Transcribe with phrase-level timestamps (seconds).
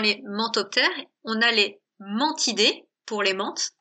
[0.00, 0.88] dans les manthoptères,
[1.24, 3.72] on a les mantidés pour les menthes,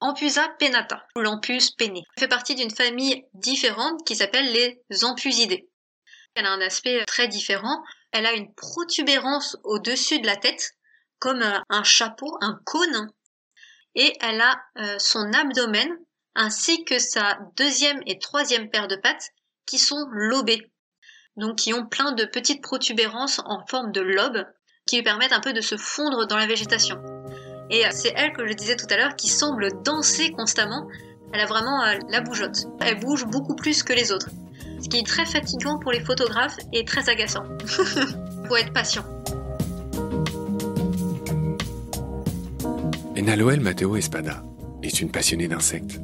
[0.00, 2.04] Ampusa pennata, ou l'ampus pennée.
[2.16, 5.68] Elle fait partie d'une famille différente qui s'appelle les ampusidés.
[6.34, 7.82] Elle a un aspect très différent.
[8.10, 10.70] Elle a une protubérance au-dessus de la tête,
[11.18, 13.12] comme un chapeau, un cône,
[13.94, 15.94] et elle a euh, son abdomen
[16.34, 19.28] ainsi que sa deuxième et troisième paire de pattes
[19.66, 20.72] qui sont lobées,
[21.36, 24.46] donc qui ont plein de petites protubérances en forme de lobe
[24.90, 26.96] qui lui permettent un peu de se fondre dans la végétation.
[27.70, 30.88] Et euh, c'est elle que je disais tout à l'heure qui semble danser constamment.
[31.32, 32.66] Elle a vraiment euh, la bougeotte.
[32.80, 34.30] Elle bouge beaucoup plus que les autres.
[34.82, 37.44] Ce qui est très fatigant pour les photographes et très agaçant.
[38.48, 39.04] Faut être patient.
[43.16, 44.42] Enaloel Matteo Espada
[44.82, 46.00] est une passionnée d'insectes.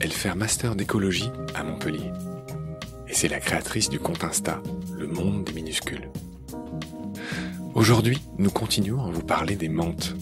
[0.00, 2.12] Elle fait un master d'écologie à Montpellier.
[3.08, 4.60] Et c'est la créatrice du compte Insta,
[4.98, 6.10] Le Monde des Minuscules.
[7.74, 10.14] Aujourd'hui, nous continuons à vous parler des menthes,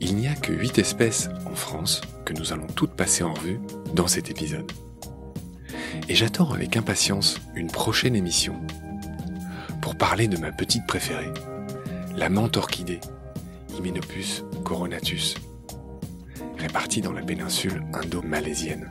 [0.00, 3.60] il n'y a que 8 espèces en France que nous allons toutes passer en revue
[3.94, 4.70] dans cet épisode.
[6.08, 8.60] Et j'attends avec impatience une prochaine émission
[9.80, 11.32] pour parler de ma petite préférée,
[12.16, 13.00] la menthe orchidée,
[13.78, 15.36] Hymenopus coronatus,
[16.58, 18.90] répartie dans la péninsule indo-malaisienne.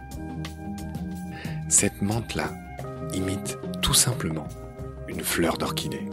[1.68, 2.54] Cette menthe-là
[3.14, 4.48] imite tout simplement
[5.10, 6.08] une fleur d'orchidée.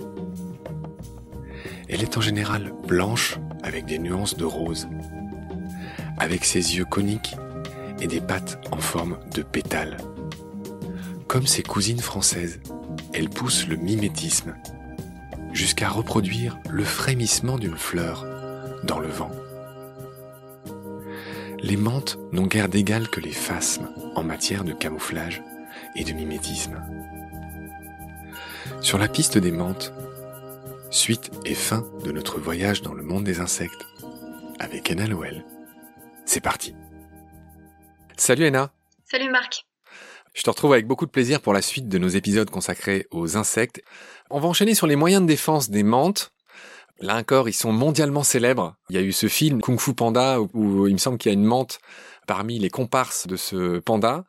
[1.89, 4.89] Elle est en général blanche avec des nuances de rose,
[6.19, 7.37] avec ses yeux coniques
[8.01, 9.97] et des pattes en forme de pétales.
[11.29, 12.61] Comme ses cousines françaises,
[13.15, 14.55] elle pousse le mimétisme,
[15.53, 18.27] jusqu'à reproduire le frémissement d'une fleur
[18.85, 19.31] dans le vent.
[21.63, 25.43] Les menthes n'ont guère d'égal que les phasmes en matière de camouflage
[25.95, 26.83] et de mimétisme.
[28.81, 29.93] Sur la piste des menthes,
[30.93, 33.87] suite et fin de notre voyage dans le monde des insectes
[34.61, 35.45] avec Anna Lowell.
[36.27, 36.75] C'est parti.
[38.19, 38.73] Salut Anna.
[39.11, 39.67] Salut Marc.
[40.35, 43.39] Je te retrouve avec beaucoup de plaisir pour la suite de nos épisodes consacrés aux
[43.39, 43.83] insectes.
[44.29, 46.31] On va enchaîner sur les moyens de défense des menthes.
[47.01, 48.77] Là encore, ils sont mondialement célèbres.
[48.91, 51.35] Il y a eu ce film Kung Fu Panda où il me semble qu'il y
[51.35, 51.81] a une menthe
[52.27, 54.25] parmi les comparses de ce panda.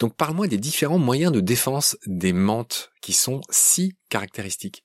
[0.00, 4.84] Donc parle-moi des différents moyens de défense des menthes qui sont si caractéristiques.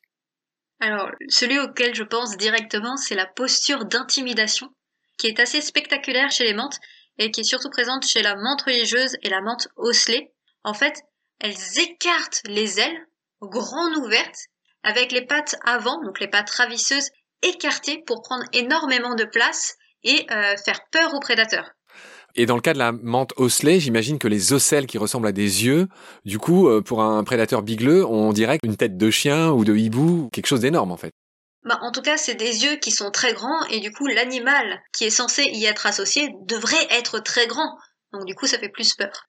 [0.83, 4.67] Alors, celui auquel je pense directement, c'est la posture d'intimidation,
[5.17, 6.77] qui est assez spectaculaire chez les menthes
[7.17, 10.33] et qui est surtout présente chez la menthe religieuse et la menthe osselée.
[10.65, 10.99] En fait,
[11.39, 13.07] elles écartent les ailes,
[13.41, 14.49] grandes ouvertes,
[14.83, 17.11] avec les pattes avant, donc les pattes ravisseuses,
[17.43, 21.71] écartées pour prendre énormément de place et euh, faire peur aux prédateurs.
[22.35, 25.31] Et dans le cas de la menthe osselée, j'imagine que les ocelles qui ressemblent à
[25.31, 25.87] des yeux,
[26.25, 29.75] du coup, euh, pour un prédateur bigleux, on dirait une tête de chien ou de
[29.75, 31.11] hibou, quelque chose d'énorme en fait.
[31.63, 34.81] Bah, en tout cas, c'est des yeux qui sont très grands et du coup, l'animal
[34.91, 37.77] qui est censé y être associé devrait être très grand.
[38.11, 39.27] Donc du coup, ça fait plus peur.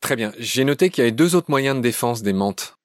[0.00, 0.32] Très bien.
[0.38, 2.76] J'ai noté qu'il y avait deux autres moyens de défense des menthes.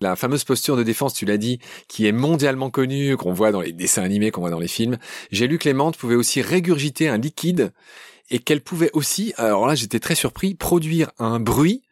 [0.00, 3.60] La fameuse posture de défense, tu l'as dit, qui est mondialement connue, qu'on voit dans
[3.60, 4.98] les dessins animés, qu'on voit dans les films.
[5.30, 7.72] J'ai lu que les menthes pouvaient aussi régurgiter un liquide
[8.30, 11.82] et qu'elle pouvait aussi, alors là j'étais très surpris, produire un bruit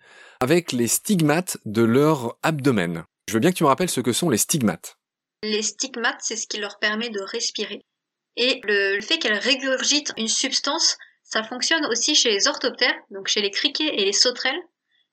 [0.40, 3.04] avec les stigmates de leur abdomen.
[3.28, 4.98] Je veux bien que tu me rappelles ce que sont les stigmates.
[5.42, 7.84] Les stigmates, c'est ce qui leur permet de respirer.
[8.36, 13.40] Et le, fait qu'elles régurgitent une substance, ça fonctionne aussi chez les orthoptères, donc chez
[13.40, 14.62] les criquets et les sauterelles.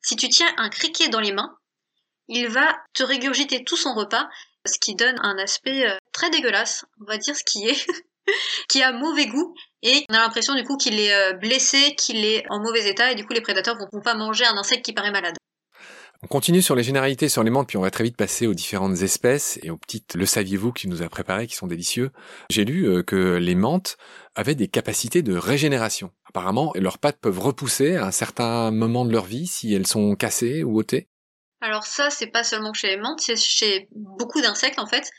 [0.02, 1.58] Si tu tiens un criquet dans les mains,
[2.28, 4.29] il va te régurgiter tout son repas,
[4.66, 7.88] ce qui donne un aspect euh, très dégueulasse, on va dire ce qui est.
[8.69, 12.25] qui a mauvais goût et on a l'impression du coup qu'il est euh, blessé, qu'il
[12.25, 14.85] est en mauvais état et du coup les prédateurs vont, vont pas manger un insecte
[14.85, 15.35] qui paraît malade.
[16.22, 18.53] On continue sur les généralités sur les menthes, puis on va très vite passer aux
[18.53, 22.12] différentes espèces et aux petites le saviez-vous tu nous as préparé qui sont délicieux.
[22.50, 23.95] J'ai lu euh, que les menthes
[24.35, 26.11] avaient des capacités de régénération.
[26.28, 30.16] Apparemment, leurs pattes peuvent repousser à un certain moment de leur vie si elles sont
[30.16, 31.08] cassées ou ôtées.
[31.61, 35.09] Alors ça, c'est pas seulement chez les menthes, c'est chez beaucoup d'insectes en fait.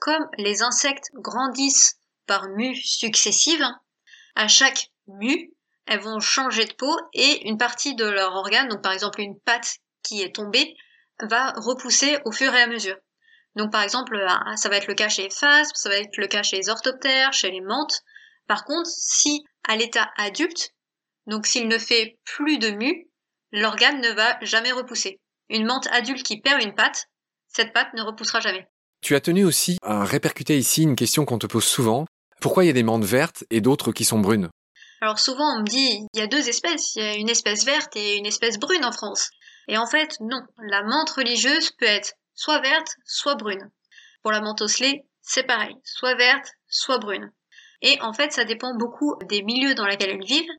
[0.00, 3.64] Comme les insectes grandissent par mues successives,
[4.38, 5.52] à chaque mue,
[5.86, 9.38] elles vont changer de peau et une partie de leur organe, donc par exemple une
[9.40, 10.76] patte qui est tombée,
[11.20, 12.96] va repousser au fur et à mesure.
[13.56, 16.16] Donc par exemple, ah, ça va être le cas chez les phasmes, ça va être
[16.16, 18.00] le cas chez les orthoptères, chez les menthes.
[18.46, 20.70] Par contre, si à l'état adulte,
[21.26, 23.10] donc s'il ne fait plus de mue,
[23.50, 25.18] l'organe ne va jamais repousser.
[25.48, 27.06] Une menthe adulte qui perd une patte,
[27.48, 28.68] cette patte ne repoussera jamais.
[29.00, 32.06] Tu as tenu aussi à répercuter ici une question qu'on te pose souvent.
[32.40, 34.48] Pourquoi il y a des menthes vertes et d'autres qui sont brunes?
[35.00, 37.64] Alors souvent on me dit il y a deux espèces, il y a une espèce
[37.64, 39.30] verte et une espèce brune en France.
[39.68, 43.70] Et en fait non, la menthe religieuse peut être soit verte, soit brune.
[44.22, 47.32] Pour la menthe osselée, c'est pareil, soit verte, soit brune.
[47.82, 50.50] Et en fait, ça dépend beaucoup des milieux dans lesquels elles vivent.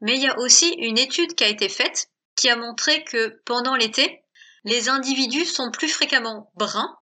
[0.00, 3.40] Mais il y a aussi une étude qui a été faite qui a montré que
[3.46, 4.22] pendant l'été,
[4.64, 6.98] les individus sont plus fréquemment bruns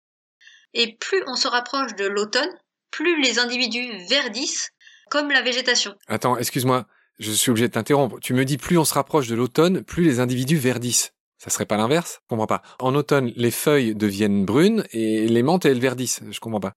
[0.74, 2.52] et plus on se rapproche de l'automne,
[2.90, 4.70] plus les individus verdissent
[5.10, 5.94] comme la végétation.
[6.08, 6.86] Attends, excuse-moi,
[7.18, 8.18] je suis obligé de t'interrompre.
[8.20, 11.12] Tu me dis plus on se rapproche de l'automne, plus les individus verdissent.
[11.38, 12.20] Ça serait pas l'inverse?
[12.22, 12.62] Je comprends pas.
[12.80, 16.20] En automne, les feuilles deviennent brunes et les menthes, elles verdissent.
[16.30, 16.74] Je comprends pas.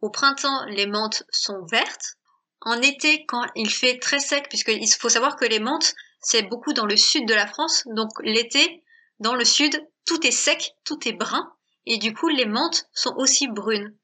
[0.00, 2.14] Au printemps, les menthes sont vertes.
[2.60, 6.72] En été, quand il fait très sec, puisqu'il faut savoir que les menthes, c'est beaucoup
[6.72, 7.84] dans le sud de la France.
[7.94, 8.84] Donc l'été,
[9.18, 11.52] dans le sud, tout est sec, tout est brun.
[11.86, 13.94] Et du coup, les menthes sont aussi brunes.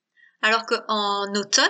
[0.42, 1.68] Alors qu'en automne,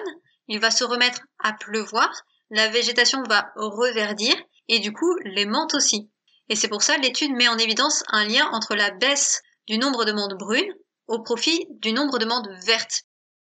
[0.48, 2.10] il va se remettre à pleuvoir,
[2.50, 4.34] la végétation va reverdir
[4.68, 6.10] et du coup les menthes aussi.
[6.48, 10.04] Et c'est pour ça l'étude met en évidence un lien entre la baisse du nombre
[10.04, 10.74] de menthes brunes
[11.06, 13.02] au profit du nombre de menthes vertes.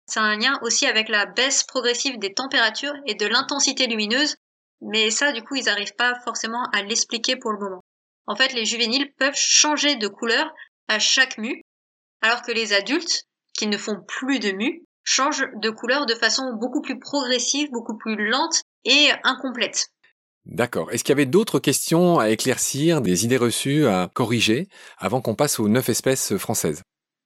[0.06, 4.36] C'est un lien aussi avec la baisse progressive des températures et de l'intensité lumineuse,
[4.80, 7.84] mais ça du coup ils n'arrivent pas forcément à l'expliquer pour le moment.
[8.26, 10.52] En fait les juvéniles peuvent changer de couleur
[10.88, 11.62] à chaque mue,
[12.20, 13.24] alors que les adultes,
[13.54, 17.96] qui ne font plus de mue, change de couleur de façon beaucoup plus progressive, beaucoup
[17.96, 19.88] plus lente et incomplète.
[20.46, 20.92] D'accord.
[20.92, 24.68] Est-ce qu'il y avait d'autres questions à éclaircir, des idées reçues à corriger
[24.98, 26.82] avant qu'on passe aux neuf espèces françaises?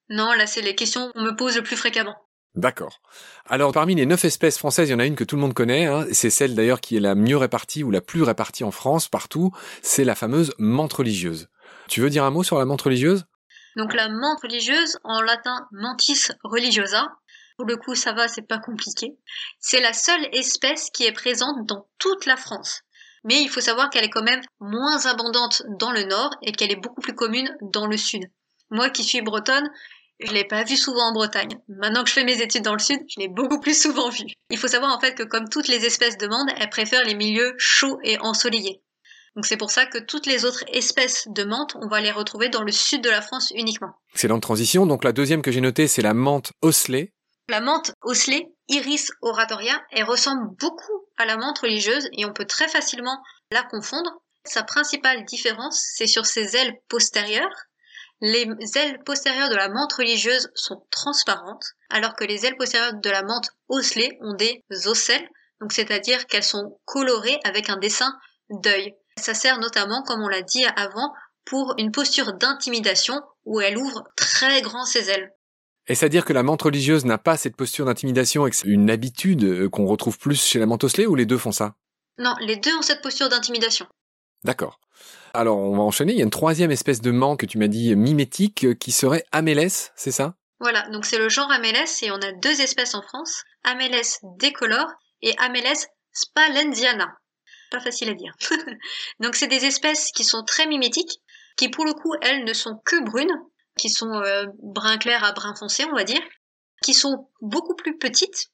[0.09, 2.17] Non, là c'est les questions qu'on me pose le plus fréquemment.
[2.55, 3.01] D'accord.
[3.47, 5.55] Alors parmi les neuf espèces françaises, il y en a une que tout le monde
[5.55, 6.07] connaît, hein.
[6.13, 9.53] c'est celle d'ailleurs qui est la mieux répartie ou la plus répartie en France, partout,
[9.83, 11.49] c'est la fameuse menthe religieuse.
[11.89, 13.27] Tu veux dire un mot sur la menthe religieuse?
[13.77, 17.13] Donc la menthe religieuse, en latin mantis religiosa,
[17.59, 19.19] pour le coup, ça va, c'est pas compliqué.
[19.59, 22.83] C'est la seule espèce qui est présente dans toute la France.
[23.25, 26.71] Mais il faut savoir qu'elle est quand même moins abondante dans le nord et qu'elle
[26.71, 28.31] est beaucoup plus commune dans le sud.
[28.71, 29.69] Moi qui suis bretonne,
[30.21, 31.59] je l'ai pas vue souvent en Bretagne.
[31.69, 34.27] Maintenant que je fais mes études dans le sud, je l'ai beaucoup plus souvent vue.
[34.51, 37.17] Il faut savoir en fait que comme toutes les espèces de menthe, elles préfèrent les
[37.17, 38.83] milieux chauds et ensoleillés.
[39.35, 42.51] Donc c'est pour ça que toutes les autres espèces de menthe, on va les retrouver
[42.51, 43.95] dans le sud de la France uniquement.
[44.13, 44.87] Excellente transition.
[44.87, 47.13] Donc la deuxième que j'ai notée, c'est la menthe osselée.
[47.49, 52.45] La menthe osselée, Iris oratoria, elle ressemble beaucoup à la menthe religieuse et on peut
[52.45, 54.23] très facilement la confondre.
[54.45, 57.65] Sa principale différence, c'est sur ses ailes postérieures.
[58.21, 58.47] Les
[58.77, 63.23] ailes postérieures de la menthe religieuse sont transparentes, alors que les ailes postérieures de la
[63.23, 65.29] menthe osselée ont des ocelles,
[65.61, 68.13] donc c'est-à-dire qu'elles sont colorées avec un dessin
[68.51, 68.95] d'œil.
[69.19, 71.13] Ça sert notamment, comme on l'a dit avant,
[71.47, 75.33] pour une posture d'intimidation où elle ouvre très grand ses ailes.
[75.89, 78.69] Est-ce à dire que la menthe religieuse n'a pas cette posture d'intimidation et que c'est
[78.69, 81.77] une habitude euh, qu'on retrouve plus chez la menthe osselée ou les deux font ça?
[82.19, 83.87] Non, les deux ont cette posture d'intimidation.
[84.45, 84.81] D'accord.
[85.33, 86.13] Alors, on va enchaîner.
[86.13, 88.93] Il y a une troisième espèce de menthe que tu m'as dit mimétique euh, qui
[88.93, 90.35] serait Amélès, c'est ça?
[90.61, 94.91] Voilà, donc c'est le genre Amélès et on a deux espèces en France, Amélès décolore
[95.23, 97.17] et Amélès spalendiana.
[97.71, 98.35] Pas facile à dire.
[99.21, 101.21] donc c'est des espèces qui sont très mimétiques,
[101.57, 103.41] qui pour le coup, elles ne sont que brunes,
[103.79, 106.21] qui sont euh, brun clair à brun foncé, on va dire,
[106.83, 108.51] qui sont beaucoup plus petites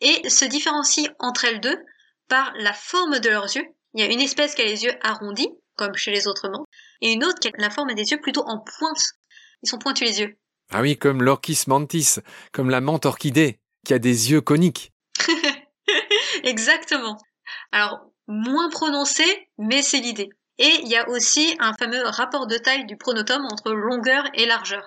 [0.00, 1.78] et se différencient entre elles deux
[2.28, 3.66] par la forme de leurs yeux.
[3.94, 6.66] Il y a une espèce qui a les yeux arrondis, comme chez les autres menthes,
[7.00, 9.02] et une autre qui a la forme des yeux plutôt en pointe.
[9.62, 10.36] Ils sont pointus les yeux.
[10.70, 12.16] Ah oui, comme l'orchis mantis,
[12.52, 14.92] comme la menthe orchidée, qui a des yeux coniques.
[16.42, 17.18] Exactement.
[17.70, 19.24] Alors, moins prononcé,
[19.58, 20.30] mais c'est l'idée.
[20.58, 24.46] Et il y a aussi un fameux rapport de taille du pronotum entre longueur et
[24.46, 24.84] largeur.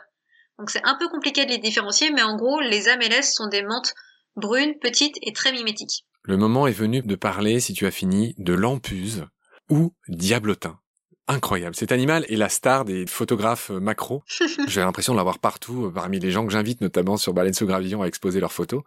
[0.59, 3.63] Donc c'est un peu compliqué de les différencier, mais en gros, les amélès sont des
[3.63, 3.93] menthes
[4.35, 6.05] brunes, petites et très mimétiques.
[6.23, 9.25] Le moment est venu de parler, si tu as fini, de l'ampuse
[9.69, 10.79] ou diablotin.
[11.27, 11.75] Incroyable.
[11.75, 14.23] Cet animal est la star des photographes macro.
[14.67, 18.03] J'ai l'impression de l'avoir partout, parmi les gens que j'invite, notamment sur Baleine sous Gravillon,
[18.03, 18.83] à exposer leurs photos.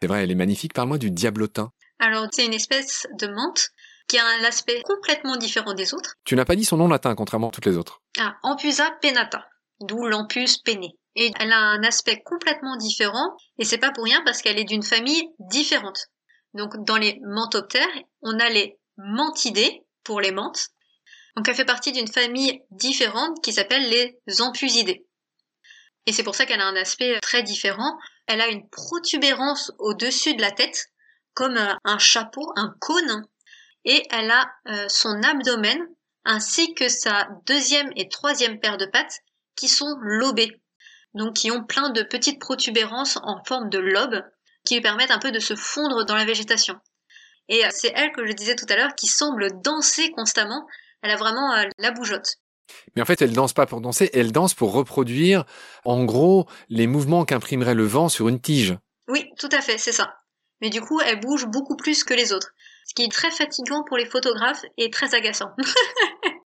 [0.00, 0.72] C'est vrai, elle est magnifique.
[0.72, 1.72] Parle-moi du diablotin.
[1.98, 3.70] Alors, c'est une espèce de menthe
[4.10, 6.16] qui a un aspect complètement différent des autres.
[6.24, 8.02] Tu n'as pas dit son nom latin, contrairement à toutes les autres.
[8.18, 9.46] Ah, Ampusa pennata,
[9.80, 10.98] d'où l'ampus penné.
[11.14, 14.64] Et elle a un aspect complètement différent, et c'est pas pour rien parce qu'elle est
[14.64, 16.08] d'une famille différente.
[16.54, 17.86] Donc dans les menthoptères,
[18.22, 20.70] on a les mentidés pour les menthes.
[21.36, 25.06] Donc elle fait partie d'une famille différente qui s'appelle les ampusidés.
[26.06, 27.96] Et c'est pour ça qu'elle a un aspect très différent.
[28.26, 30.86] Elle a une protubérance au-dessus de la tête,
[31.32, 33.24] comme un chapeau, un cône,
[33.84, 35.78] et elle a euh, son abdomen
[36.24, 39.20] ainsi que sa deuxième et troisième paire de pattes
[39.56, 40.60] qui sont lobées,
[41.14, 44.22] donc qui ont plein de petites protubérances en forme de lobe
[44.64, 46.76] qui lui permettent un peu de se fondre dans la végétation.
[47.48, 50.66] Et euh, c'est elle que je disais tout à l'heure qui semble danser constamment.
[51.02, 52.36] Elle a vraiment euh, la bougeotte.
[52.94, 55.44] Mais en fait, elle danse pas pour danser, elle danse pour reproduire,
[55.84, 58.76] en gros, les mouvements qu'imprimerait le vent sur une tige.
[59.08, 60.14] Oui, tout à fait, c'est ça.
[60.60, 62.52] Mais du coup, elles bougent beaucoup plus que les autres.
[62.90, 65.50] Ce qui est très fatigant pour les photographes et très agaçant.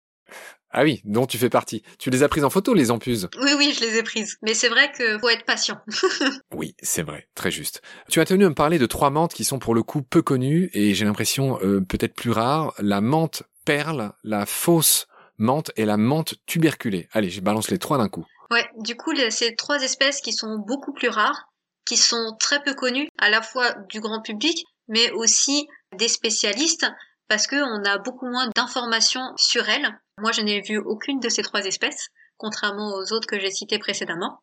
[0.75, 1.83] Ah oui, dont tu fais partie.
[1.99, 4.39] Tu les as prises en photo, les ampuses Oui, oui, je les ai prises.
[4.41, 5.79] Mais c'est vrai que faut être patient.
[6.55, 7.83] oui, c'est vrai, très juste.
[8.09, 10.23] Tu as tenu à me parler de trois menthes qui sont pour le coup peu
[10.23, 12.73] connues et j'ai l'impression euh, peut-être plus rares.
[12.79, 17.07] La menthe perle, la fausse menthe et la menthe tuberculée.
[17.13, 18.25] Allez, je balance les trois d'un coup.
[18.51, 21.51] Ouais, du coup, ces trois espèces qui sont beaucoup plus rares,
[21.85, 26.87] qui sont très peu connues à la fois du grand public, mais aussi des spécialistes,
[27.27, 29.99] parce qu'on a beaucoup moins d'informations sur elles.
[30.19, 33.79] Moi, je n'ai vu aucune de ces trois espèces, contrairement aux autres que j'ai citées
[33.79, 34.43] précédemment.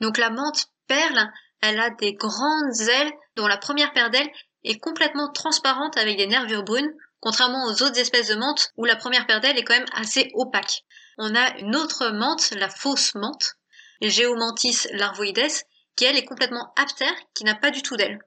[0.00, 1.28] Donc la menthe perle,
[1.60, 4.30] elle a des grandes ailes dont la première paire d'ailes
[4.62, 8.94] est complètement transparente avec des nervures brunes, contrairement aux autres espèces de menthe où la
[8.94, 10.84] première paire d'ailes est quand même assez opaque.
[11.18, 13.54] On a une autre menthe, la fausse menthe,
[14.00, 15.64] Geomantis larvoides,
[15.96, 18.20] qui elle est complètement aptère, qui n'a pas du tout d'ailes.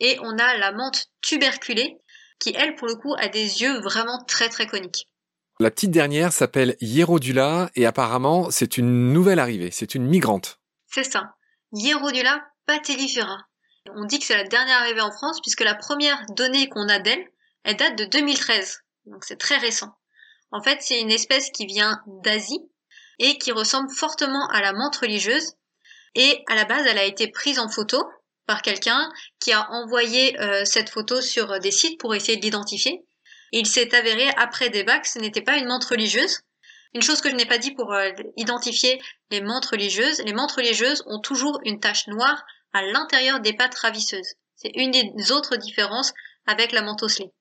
[0.00, 1.98] Et on a la menthe tuberculée,
[2.38, 5.08] qui elle pour le coup a des yeux vraiment très très coniques.
[5.60, 10.58] La petite dernière s'appelle Hierodula et apparemment c'est une nouvelle arrivée, c'est une migrante.
[10.86, 11.36] C'est ça,
[11.72, 13.38] Hierodula patellifera.
[13.94, 16.98] On dit que c'est la dernière arrivée en France puisque la première donnée qu'on a
[16.98, 17.24] d'elle,
[17.62, 19.94] elle date de 2013, donc c'est très récent.
[20.50, 22.60] En fait, c'est une espèce qui vient d'Asie
[23.18, 25.54] et qui ressemble fortement à la menthe religieuse.
[26.14, 28.04] Et à la base, elle a été prise en photo
[28.46, 29.10] par quelqu'un
[29.40, 33.04] qui a envoyé euh, cette photo sur des sites pour essayer de l'identifier.
[33.52, 36.40] il s'est avéré après débat que ce n'était pas une menthe religieuse.
[36.94, 40.52] Une chose que je n'ai pas dit pour euh, identifier les menthes religieuses, les menthes
[40.52, 44.34] religieuses ont toujours une tache noire à l'intérieur des pattes ravisseuses.
[44.56, 46.12] C'est une des autres différences
[46.46, 47.32] avec la menthe osselée,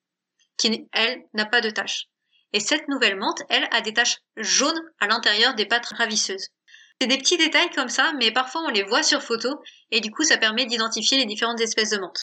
[0.58, 2.08] qui, elle, n'a pas de tache.
[2.54, 6.50] Et cette nouvelle menthe, elle, a des taches jaunes à l'intérieur des pattes ravisseuses.
[7.04, 9.50] C'est des petits détails comme ça, mais parfois on les voit sur photo
[9.92, 12.22] et du coup ça permet d'identifier les différentes espèces de menthes.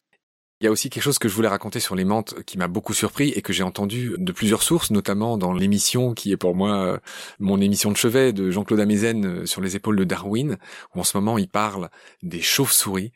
[0.62, 2.66] Il y a aussi quelque chose que je voulais raconter sur les menthes qui m'a
[2.66, 6.54] beaucoup surpris et que j'ai entendu de plusieurs sources, notamment dans l'émission qui est pour
[6.54, 6.99] moi euh,
[7.40, 10.56] mon émission de chevet de Jean-Claude Amezen euh, sur les épaules de Darwin,
[10.94, 11.90] où en ce moment il parle
[12.22, 13.12] des chauves-souris.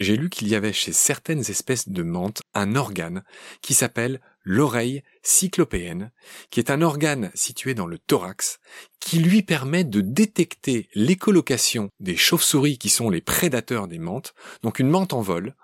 [0.00, 3.22] J'ai lu qu'il y avait chez certaines espèces de menthes un organe
[3.62, 6.10] qui s'appelle l'oreille cyclopéenne,
[6.50, 8.58] qui est un organe situé dans le thorax,
[9.00, 14.80] qui lui permet de détecter l'écolocation des chauves-souris qui sont les prédateurs des menthes, donc
[14.80, 15.54] une menthe en vol,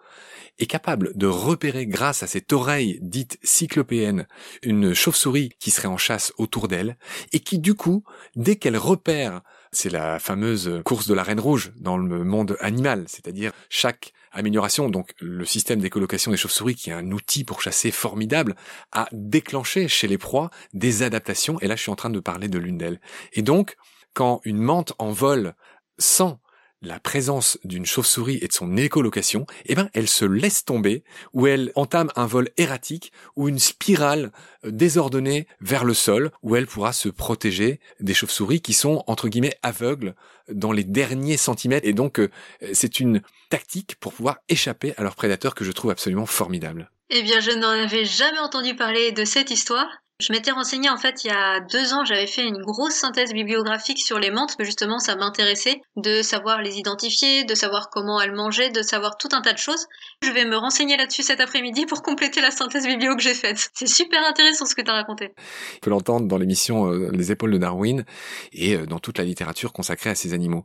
[0.58, 4.26] est capable de repérer grâce à cette oreille dite cyclopéenne
[4.62, 6.96] une chauve-souris qui serait en chasse autour d'elle,
[7.32, 8.04] et qui du coup,
[8.36, 13.04] dès qu'elle repère c'est la fameuse course de la reine rouge dans le monde animal,
[13.06, 17.90] c'est-à-dire chaque amélioration, donc le système d'écolocation des chauves-souris, qui est un outil pour chasser
[17.90, 18.56] formidable,
[18.92, 22.48] a déclenché chez les proies des adaptations, et là je suis en train de parler
[22.48, 23.00] de l'une d'elles.
[23.32, 23.76] Et donc,
[24.14, 25.54] quand une menthe en vol
[25.98, 26.36] sent
[26.82, 31.46] la présence d'une chauve-souris et de son écolocation, eh ben, elle se laisse tomber, ou
[31.46, 34.32] elle entame un vol erratique, ou une spirale
[34.64, 39.28] euh, désordonnée vers le sol, où elle pourra se protéger des chauves-souris qui sont, entre
[39.28, 40.14] guillemets, aveugles
[40.48, 41.86] dans les derniers centimètres.
[41.86, 42.30] Et donc, euh,
[42.72, 43.20] c'est une
[43.50, 46.90] tactique pour pouvoir échapper à leurs prédateurs que je trouve absolument formidable.
[47.10, 49.88] Eh bien, je n'en avais jamais entendu parler de cette histoire.
[50.20, 53.32] Je m'étais renseignée en fait il y a deux ans, j'avais fait une grosse synthèse
[53.32, 58.20] bibliographique sur les menthes, que justement ça m'intéressait de savoir les identifier, de savoir comment
[58.20, 59.86] elles mangeaient, de savoir tout un tas de choses.
[60.22, 63.70] Je vais me renseigner là-dessus cet après-midi pour compléter la synthèse biblio que j'ai faite.
[63.74, 65.32] C'est super intéressant ce que tu as raconté.
[65.76, 68.04] On peut l'entendre dans l'émission euh, Les épaules de Darwin
[68.52, 70.64] et euh, dans toute la littérature consacrée à ces animaux.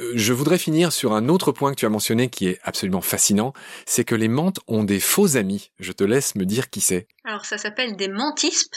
[0.00, 3.00] Euh, je voudrais finir sur un autre point que tu as mentionné qui est absolument
[3.00, 3.54] fascinant,
[3.86, 5.70] c'est que les menthes ont des faux amis.
[5.78, 7.06] Je te laisse me dire qui c'est.
[7.24, 8.74] Alors ça s'appelle des mantispes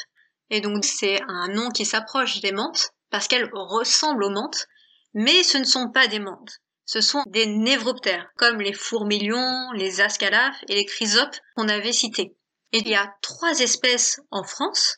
[0.50, 4.68] et donc c'est un nom qui s'approche des menthes parce qu'elles ressemblent aux menthes,
[5.14, 6.60] mais ce ne sont pas des menthes.
[6.86, 12.36] Ce sont des névroptères, comme les fourmilions, les ascalaphes et les chrysopes qu'on avait cités.
[12.72, 14.98] Il y a trois espèces en France,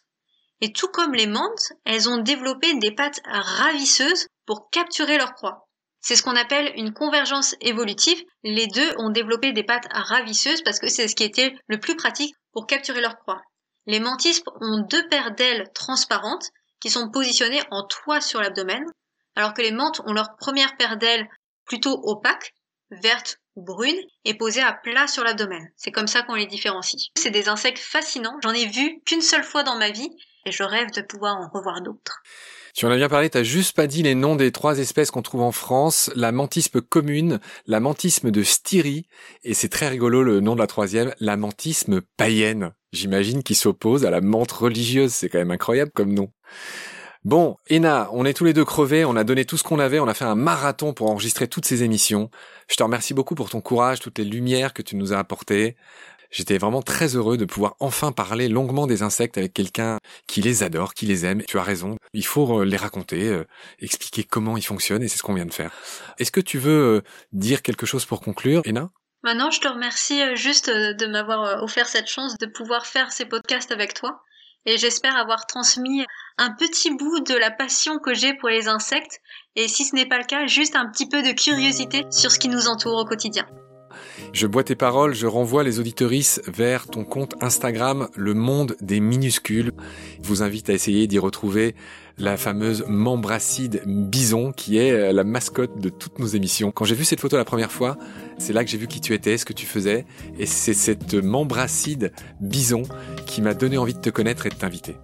[0.60, 5.68] et tout comme les menthes, elles ont développé des pattes ravisseuses pour capturer leur proie.
[6.02, 8.22] C'est ce qu'on appelle une convergence évolutive.
[8.44, 11.96] Les deux ont développé des pattes ravisseuses parce que c'est ce qui était le plus
[11.96, 13.42] pratique pour capturer leur proie.
[13.88, 16.52] Les mantispes ont deux paires d'ailes transparentes
[16.82, 18.84] qui sont positionnées en toit sur l'abdomen,
[19.36, 21.28] alors que les menthes ont leur première paire d'ailes
[21.66, 22.54] plutôt opaque,
[22.92, 25.70] verte ou brune, et posée à plat sur l'abdomen.
[25.78, 27.10] C'est comme ça qu'on les différencie.
[27.18, 30.10] C'est des insectes fascinants, j'en ai vu qu'une seule fois dans ma vie,
[30.46, 32.22] et je rêve de pouvoir en revoir d'autres.
[32.74, 35.22] Tu en as bien parlé, t'as juste pas dit les noms des trois espèces qu'on
[35.22, 39.08] trouve en France, la mantisme commune, la mantisme de Styrie,
[39.44, 42.74] et c'est très rigolo le nom de la troisième, la mantisme païenne.
[42.94, 46.32] J'imagine qui s'oppose à la menthe religieuse, c'est quand même incroyable comme nom.
[47.26, 50.00] Bon, Ena, on est tous les deux crevés, on a donné tout ce qu'on avait,
[50.00, 52.30] on a fait un marathon pour enregistrer toutes ces émissions.
[52.70, 55.76] Je te remercie beaucoup pour ton courage, toutes les lumières que tu nous as apportées.
[56.32, 60.64] J'étais vraiment très heureux de pouvoir enfin parler longuement des insectes avec quelqu'un qui les
[60.64, 61.42] adore, qui les aime.
[61.44, 63.46] Tu as raison, il faut euh, les raconter, euh,
[63.80, 65.72] expliquer comment ils fonctionnent et c'est ce qu'on vient de faire.
[66.20, 67.02] Est-ce que tu veux euh,
[67.32, 68.92] dire quelque chose pour conclure, Ena?
[69.24, 73.72] Maintenant, je te remercie juste de m'avoir offert cette chance de pouvoir faire ces podcasts
[73.72, 74.22] avec toi
[74.66, 76.06] et j'espère avoir transmis
[76.38, 79.22] un petit bout de la passion que j'ai pour les insectes
[79.56, 82.38] et si ce n'est pas le cas, juste un petit peu de curiosité sur ce
[82.38, 83.48] qui nous entoure au quotidien.
[84.34, 89.00] Je bois tes paroles, je renvoie les auditorices vers ton compte Instagram Le Monde des
[89.00, 89.72] Minuscules.
[90.22, 91.76] Je vous invite à essayer d'y retrouver
[92.18, 96.72] la membre membracide bison qui est euh, la mascotte de toutes nos émissions.
[96.72, 97.98] Quand j'ai vu cette photo la première fois,
[98.38, 100.06] c'est là que j'ai vu qui tu étais, ce que tu faisais,
[100.40, 102.84] et c'est cette membracide bison
[103.26, 104.96] qui m'a donné envie de te connaître et de t'inviter.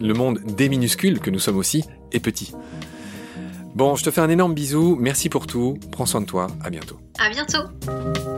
[0.00, 2.52] Le monde des minuscules, que nous sommes aussi, est petit.
[3.74, 6.70] Bon, je te fais un énorme bisou, merci pour tout, prends soin de toi, à
[6.70, 6.98] bientôt.
[7.18, 8.37] À bientôt